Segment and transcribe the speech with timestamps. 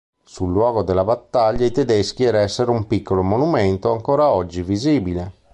[0.23, 5.31] Sul luogo della battaglia i tedeschi eressero un piccolo monumento ancora oggi visibile.